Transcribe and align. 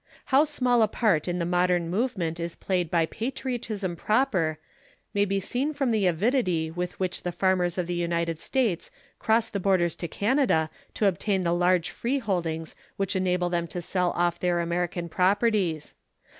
How 0.33 0.45
small 0.45 0.81
a 0.81 0.87
part 0.87 1.27
in 1.27 1.37
the 1.37 1.45
modern 1.45 1.87
movement 1.87 2.39
is 2.39 2.55
played 2.55 2.89
by 2.89 3.05
patriotism 3.05 3.95
proper 3.95 4.57
may 5.13 5.25
be 5.25 5.39
seen 5.39 5.73
from 5.75 5.91
the 5.91 6.07
avidity 6.07 6.71
with 6.71 6.99
which 6.99 7.21
the 7.21 7.31
farmers 7.31 7.77
of 7.77 7.85
the 7.85 7.93
United 7.93 8.39
States 8.39 8.89
cross 9.19 9.47
the 9.47 9.59
borders 9.59 9.95
to 9.97 10.07
Canada 10.07 10.71
to 10.95 11.05
obtain 11.05 11.43
the 11.43 11.53
large 11.53 11.91
free 11.91 12.17
holdings 12.17 12.73
which 12.97 13.15
enable 13.15 13.49
them 13.51 13.67
to 13.67 13.79
sell 13.79 14.09
off 14.15 14.39
their 14.39 14.59
American 14.59 15.07
properties. 15.07 15.93